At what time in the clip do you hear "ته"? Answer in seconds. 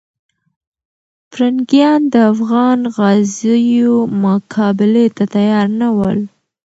5.15-5.23